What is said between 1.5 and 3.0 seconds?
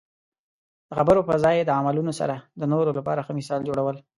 د عملونو سره د نورو